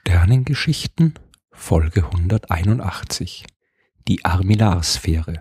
[0.00, 1.14] Sternengeschichten
[1.52, 3.46] Folge 181
[4.06, 5.40] Die Armillarsphäre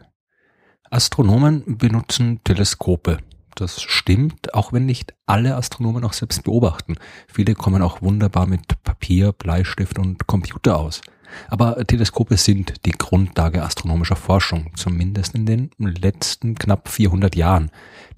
[0.90, 3.18] Astronomen benutzen Teleskope.
[3.56, 6.96] Das stimmt, auch wenn nicht alle Astronomen auch selbst beobachten.
[7.28, 11.02] Viele kommen auch wunderbar mit Papier, Bleistift und Computer aus.
[11.50, 17.72] Aber Teleskope sind die Grundlage astronomischer Forschung, zumindest in den letzten knapp 400 Jahren.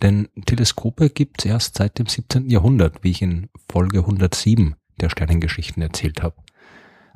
[0.03, 2.47] Denn Teleskope gibt es erst seit dem 17.
[2.47, 6.35] Jahrhundert, wie ich in Folge 107 der Sternengeschichten erzählt habe.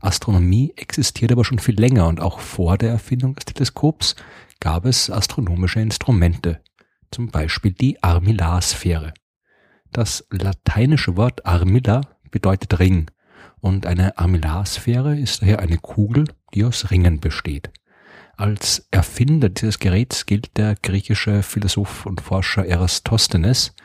[0.02, 4.16] Astronomie existiert aber schon viel länger und auch vor der Erfindung des Teleskops
[4.60, 6.62] gab es astronomische Instrumente,
[7.12, 9.14] zum Beispiel die Armillarsphäre.
[9.92, 13.12] Das lateinische Wort Armilla bedeutet Ring
[13.60, 17.72] und eine Armillarsphäre ist daher eine Kugel, die aus Ringen besteht.
[18.38, 23.76] Als Erfinder dieses Geräts gilt der griechische Philosoph und Forscher Eratosthenes,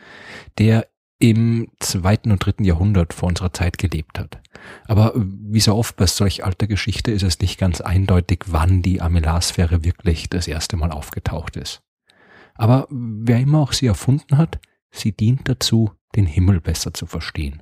[0.57, 0.87] der
[1.19, 4.39] im zweiten und dritten Jahrhundert vor unserer Zeit gelebt hat.
[4.85, 9.01] Aber wie so oft bei solch alter Geschichte ist es nicht ganz eindeutig, wann die
[9.01, 11.81] Armillarsphäre wirklich das erste Mal aufgetaucht ist.
[12.55, 14.59] Aber wer immer auch sie erfunden hat,
[14.91, 17.61] sie dient dazu, den Himmel besser zu verstehen.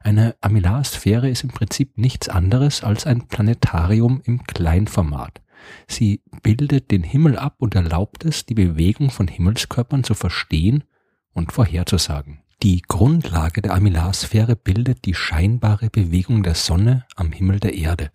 [0.00, 5.42] Eine Armillarsphäre ist im Prinzip nichts anderes als ein Planetarium im Kleinformat.
[5.86, 10.84] Sie bildet den Himmel ab und erlaubt es, die Bewegung von Himmelskörpern zu verstehen
[11.32, 12.40] und vorherzusagen.
[12.62, 18.10] Die Grundlage der Armillarsphäre bildet die scheinbare Bewegung der Sonne am Himmel der Erde.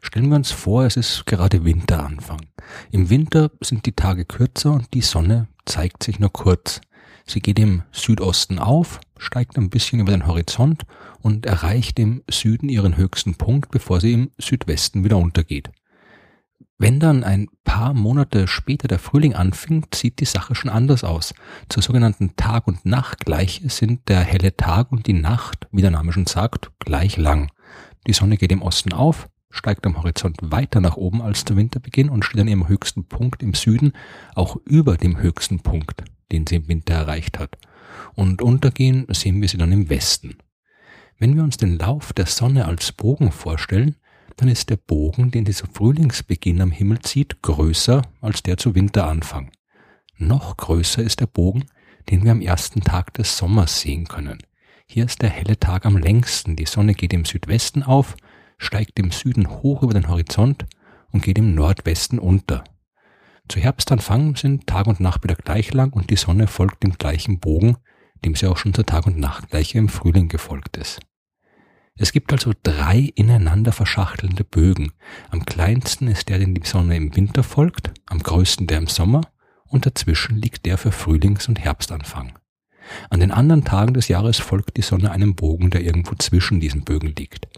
[0.00, 2.40] Stellen wir uns vor, es ist gerade Winteranfang.
[2.90, 6.80] Im Winter sind die Tage kürzer und die Sonne zeigt sich nur kurz.
[7.26, 10.86] Sie geht im Südosten auf, steigt ein bisschen über den Horizont
[11.20, 15.70] und erreicht im Süden ihren höchsten Punkt, bevor sie im Südwesten wieder untergeht.
[16.82, 21.34] Wenn dann ein paar Monate später der Frühling anfängt, sieht die Sache schon anders aus.
[21.68, 26.10] Zur sogenannten Tag- und Nachtgleiche sind der helle Tag und die Nacht, wie der Name
[26.10, 27.52] schon sagt, gleich lang.
[28.06, 32.08] Die Sonne geht im Osten auf, steigt am Horizont weiter nach oben als der Winterbeginn
[32.08, 33.92] und steht an ihrem höchsten Punkt im Süden,
[34.34, 37.58] auch über dem höchsten Punkt, den sie im Winter erreicht hat.
[38.14, 40.38] Und untergehen sehen wir sie dann im Westen.
[41.18, 43.96] Wenn wir uns den Lauf der Sonne als Bogen vorstellen,
[44.40, 49.50] dann ist der Bogen, den dieser Frühlingsbeginn am Himmel zieht, größer als der zu Winteranfang.
[50.16, 51.66] Noch größer ist der Bogen,
[52.08, 54.38] den wir am ersten Tag des Sommers sehen können.
[54.86, 58.16] Hier ist der helle Tag am längsten, die Sonne geht im Südwesten auf,
[58.56, 60.64] steigt im Süden hoch über den Horizont
[61.12, 62.64] und geht im Nordwesten unter.
[63.46, 67.40] Zu Herbstanfang sind Tag und Nacht wieder gleich lang und die Sonne folgt dem gleichen
[67.40, 67.76] Bogen,
[68.24, 71.00] dem sie auch schon zur Tag- und Nachtgleiche im Frühling gefolgt ist.
[71.96, 74.92] Es gibt also drei ineinander verschachtelnde Bögen.
[75.30, 79.22] Am kleinsten ist der, den die Sonne im Winter folgt, am größten der im Sommer
[79.66, 82.38] und dazwischen liegt der für Frühlings- und Herbstanfang.
[83.08, 86.84] An den anderen Tagen des Jahres folgt die Sonne einem Bogen, der irgendwo zwischen diesen
[86.84, 87.48] Bögen liegt.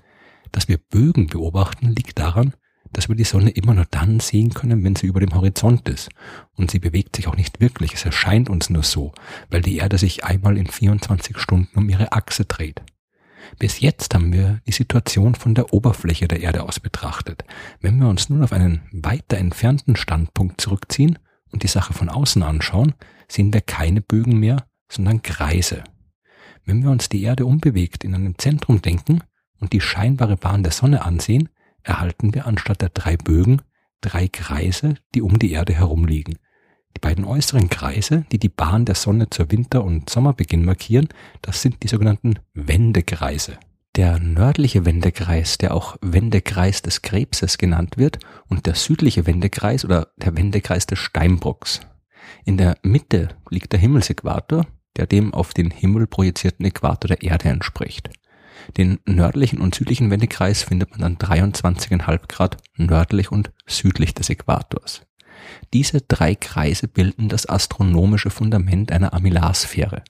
[0.51, 2.55] Dass wir Bögen beobachten, liegt daran,
[2.93, 6.11] dass wir die Sonne immer nur dann sehen können, wenn sie über dem Horizont ist.
[6.57, 9.13] Und sie bewegt sich auch nicht wirklich, es erscheint uns nur so,
[9.51, 12.83] weil die Erde sich einmal in 24 Stunden um ihre Achse dreht.
[13.59, 17.45] Bis jetzt haben wir die Situation von der Oberfläche der Erde aus betrachtet.
[17.81, 21.19] Wenn wir uns nun auf einen weiter entfernten Standpunkt zurückziehen
[21.51, 22.95] und die Sache von außen anschauen,
[23.29, 25.85] sehen wir keine Bögen mehr, sondern Kreise.
[26.65, 29.21] Wenn wir uns die Erde unbewegt in einem Zentrum denken
[29.59, 31.49] und die scheinbare Bahn der Sonne ansehen,
[31.83, 33.63] erhalten wir anstatt der drei Bögen
[34.03, 36.39] drei Kreise, die um die Erde herumliegen.
[36.97, 41.09] Die beiden äußeren Kreise, die die Bahn der Sonne zur Winter- und Sommerbeginn markieren,
[41.41, 43.59] das sind die sogenannten Wendekreise.
[43.97, 50.09] Der nördliche Wendekreis, der auch Wendekreis des Krebses genannt wird, und der südliche Wendekreis oder
[50.17, 51.81] der Wendekreis des Steinbocks.
[52.45, 54.67] In der Mitte liegt der Himmelsäquator,
[54.97, 58.11] der dem auf den Himmel projizierten Äquator der Erde entspricht.
[58.77, 65.03] Den nördlichen und südlichen Wendekreis findet man dann 23,5 Grad nördlich und südlich des Äquators.
[65.73, 70.03] Diese drei Kreise bilden das astronomische Fundament einer Armillarsphäre.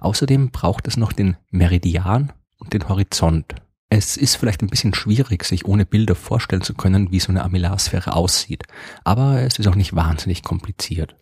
[0.00, 3.54] Außerdem braucht es noch den Meridian und den Horizont.
[3.88, 7.42] Es ist vielleicht ein bisschen schwierig, sich ohne Bilder vorstellen zu können, wie so eine
[7.42, 8.64] Armillarsphäre aussieht,
[9.04, 11.16] aber es ist auch nicht wahnsinnig kompliziert.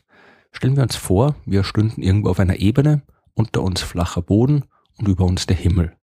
[0.53, 3.03] Stellen wir uns vor, wir stünden irgendwo auf einer Ebene,
[3.35, 4.65] unter uns flacher Boden
[4.99, 5.97] und über uns der Himmel.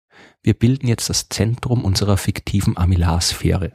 [0.44, 3.72] Wir bilden jetzt das Zentrum unserer fiktiven Armillarsphäre.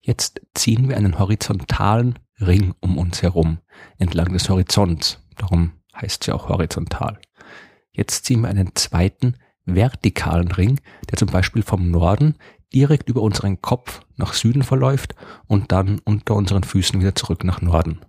[0.00, 3.58] Jetzt ziehen wir einen horizontalen Ring um uns herum,
[3.98, 5.20] entlang des Horizonts.
[5.36, 7.18] Darum heißt sie auch horizontal.
[7.92, 12.36] Jetzt ziehen wir einen zweiten vertikalen Ring, der zum Beispiel vom Norden
[12.74, 15.14] direkt über unseren Kopf nach Süden verläuft
[15.46, 18.00] und dann unter unseren Füßen wieder zurück nach Norden.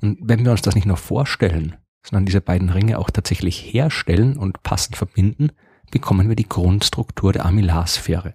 [0.00, 4.36] Und wenn wir uns das nicht nur vorstellen, sondern diese beiden Ringe auch tatsächlich herstellen
[4.36, 5.50] und passend verbinden,
[5.90, 8.34] bekommen wir die Grundstruktur der Armillarsphäre.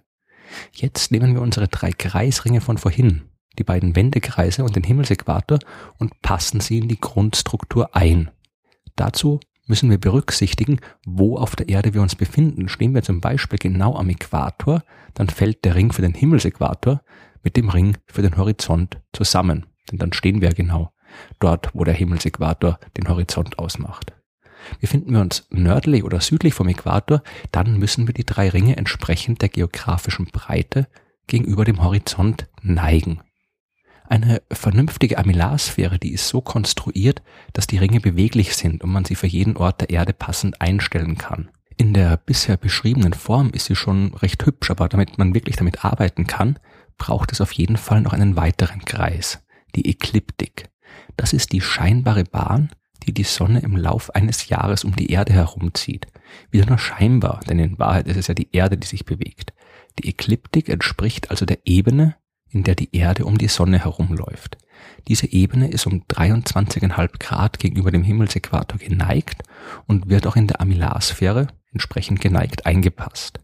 [0.72, 3.22] Jetzt nehmen wir unsere drei Kreisringe von vorhin,
[3.58, 5.58] die beiden Wendekreise und den Himmelsäquator
[5.98, 8.30] und passen sie in die Grundstruktur ein.
[8.96, 12.68] Dazu müssen wir berücksichtigen, wo auf der Erde wir uns befinden.
[12.68, 14.82] Stehen wir zum Beispiel genau am Äquator,
[15.14, 17.02] dann fällt der Ring für den Himmelsäquator
[17.42, 19.66] mit dem Ring für den Horizont zusammen.
[19.90, 20.92] Denn dann stehen wir genau
[21.38, 24.12] dort, wo der Himmelsäquator den Horizont ausmacht.
[24.80, 29.42] Befinden wir uns nördlich oder südlich vom Äquator, dann müssen wir die drei Ringe entsprechend
[29.42, 30.86] der geografischen Breite
[31.26, 33.20] gegenüber dem Horizont neigen.
[34.12, 37.22] Eine vernünftige Armillarsphäre, die ist so konstruiert,
[37.54, 41.16] dass die Ringe beweglich sind und man sie für jeden Ort der Erde passend einstellen
[41.16, 41.48] kann.
[41.78, 45.82] In der bisher beschriebenen Form ist sie schon recht hübsch, aber damit man wirklich damit
[45.82, 46.58] arbeiten kann,
[46.98, 49.42] braucht es auf jeden Fall noch einen weiteren Kreis,
[49.76, 50.68] die Ekliptik.
[51.16, 52.68] Das ist die scheinbare Bahn,
[53.06, 56.06] die die Sonne im Lauf eines Jahres um die Erde herumzieht.
[56.50, 59.54] Wieder nur scheinbar, denn in Wahrheit ist es ja die Erde, die sich bewegt.
[59.98, 62.16] Die Ekliptik entspricht also der Ebene,
[62.52, 64.58] in der die Erde um die Sonne herumläuft.
[65.08, 69.42] Diese Ebene ist um 23,5 Grad gegenüber dem Himmelsäquator geneigt
[69.86, 73.40] und wird auch in der Armillarsphäre entsprechend geneigt eingepasst.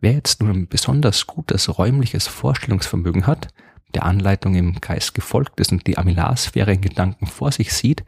[0.00, 3.48] Wer jetzt nur ein besonders gutes räumliches Vorstellungsvermögen hat,
[3.94, 8.04] der Anleitung im Geist gefolgt ist und die Armillarsphäre in Gedanken vor sich sieht,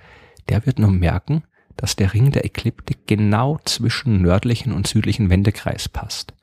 [0.48, 1.44] der wird nur merken,
[1.76, 6.34] dass der Ring der Ekliptik genau zwischen nördlichen und südlichen Wendekreis passt.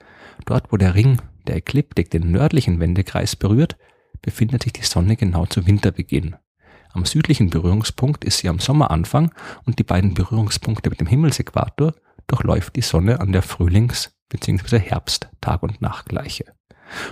[0.45, 3.77] Dort, wo der Ring der Ekliptik den nördlichen Wendekreis berührt,
[4.21, 6.35] befindet sich die Sonne genau zu Winterbeginn.
[6.91, 9.31] Am südlichen Berührungspunkt ist sie am Sommeranfang
[9.65, 11.93] und die beiden Berührungspunkte mit dem Himmelsäquator
[12.27, 14.79] durchläuft die Sonne an der Frühlings- bzw.
[14.79, 16.45] Herbst-Tag- und Nachtgleiche.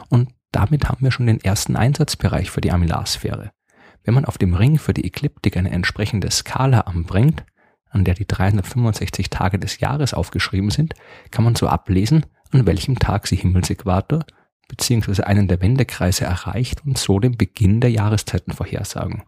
[0.09, 3.51] Und damit haben wir schon den ersten Einsatzbereich für die Armillarsphäre.
[4.03, 7.45] Wenn man auf dem Ring für die Ekliptik eine entsprechende Skala anbringt,
[7.89, 10.93] an der die 365 Tage des Jahres aufgeschrieben sind,
[11.29, 14.25] kann man so ablesen, an welchem Tag sie Himmelsäquator
[14.67, 15.23] bzw.
[15.23, 19.23] einen der Wendekreise erreicht und so den Beginn der Jahreszeiten vorhersagen.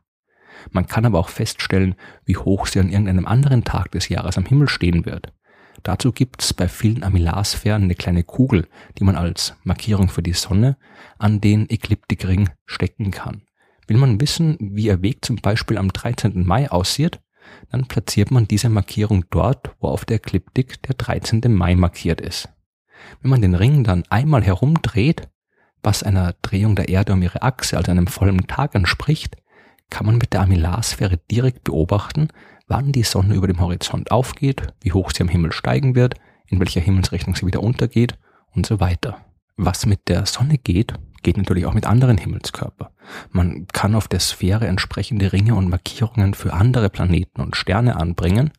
[0.71, 4.45] Man kann aber auch feststellen, wie hoch sie an irgendeinem anderen Tag des Jahres am
[4.45, 5.33] Himmel stehen wird.
[5.81, 8.67] Dazu gibt's bei vielen Amylarsphären eine kleine Kugel,
[8.97, 10.77] die man als Markierung für die Sonne
[11.17, 13.41] an den Ekliptikring stecken kann.
[13.87, 16.45] Will man wissen, wie ihr Weg zum Beispiel am 13.
[16.45, 17.19] Mai aussieht,
[17.69, 21.41] dann platziert man diese Markierung dort, wo auf der Ekliptik der 13.
[21.49, 22.47] Mai markiert ist.
[23.21, 25.29] Wenn man den Ring dann einmal herumdreht,
[25.81, 29.35] was einer Drehung der Erde um ihre Achse, also einem vollen Tag entspricht,
[29.89, 32.29] kann man mit der Armillarsphäre direkt beobachten,
[32.67, 36.15] wann die Sonne über dem Horizont aufgeht, wie hoch sie am Himmel steigen wird,
[36.47, 38.17] in welcher Himmelsrichtung sie wieder untergeht
[38.51, 39.17] und so weiter.
[39.57, 42.89] Was mit der Sonne geht, geht natürlich auch mit anderen Himmelskörpern.
[43.31, 48.51] Man kann auf der Sphäre entsprechende Ringe und Markierungen für andere Planeten und Sterne anbringen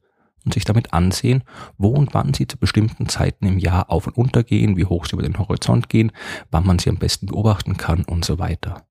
[0.44, 1.42] und sich damit ansehen,
[1.78, 5.06] wo und wann sie zu bestimmten Zeiten im Jahr auf und unter gehen, wie hoch
[5.06, 6.12] sie über den Horizont gehen,
[6.50, 8.86] wann man sie am besten beobachten kann und so weiter.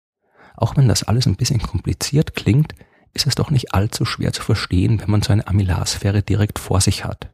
[0.55, 2.73] Auch wenn das alles ein bisschen kompliziert klingt,
[3.13, 6.81] ist es doch nicht allzu schwer zu verstehen, wenn man so eine Amylarsphäre direkt vor
[6.81, 7.29] sich hat.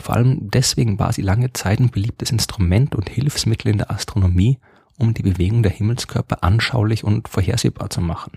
[0.00, 4.58] Vor allem deswegen war sie lange Zeit ein beliebtes Instrument und Hilfsmittel in der Astronomie,
[4.96, 8.32] um die Bewegung der Himmelskörper anschaulich und vorhersehbar zu machen.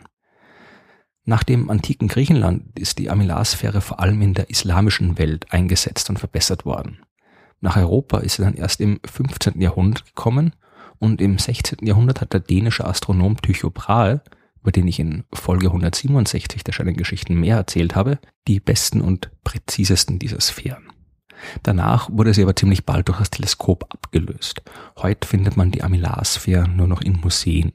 [1.24, 6.18] Nach dem antiken Griechenland ist die Armillarsphäre vor allem in der islamischen Welt eingesetzt und
[6.18, 7.00] verbessert worden.
[7.60, 9.62] Nach Europa ist sie dann erst im 15.
[9.62, 10.54] Jahrhundert gekommen
[10.98, 11.86] und im 16.
[11.86, 14.24] Jahrhundert hat der dänische Astronom Tycho Brahe,
[14.62, 20.18] über den ich in Folge 167 der Sternengeschichten mehr erzählt habe, die besten und präzisesten
[20.18, 20.92] dieser Sphären.
[21.63, 24.62] Danach wurde sie aber ziemlich bald durch das Teleskop abgelöst.
[24.98, 27.74] Heute findet man die Armillarsphäre nur noch in Museen.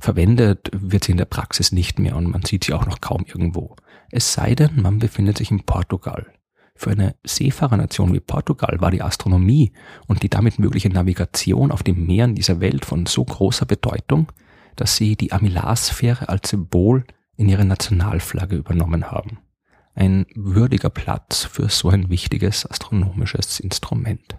[0.00, 3.24] Verwendet wird sie in der Praxis nicht mehr und man sieht sie auch noch kaum
[3.26, 3.76] irgendwo.
[4.10, 6.26] Es sei denn, man befindet sich in Portugal.
[6.74, 9.72] Für eine Seefahrernation wie Portugal war die Astronomie
[10.06, 14.32] und die damit mögliche Navigation auf den Meeren dieser Welt von so großer Bedeutung,
[14.76, 17.04] dass sie die Armillarsphäre als Symbol
[17.36, 19.38] in ihre Nationalflagge übernommen haben
[19.94, 24.38] ein würdiger Platz für so ein wichtiges astronomisches Instrument.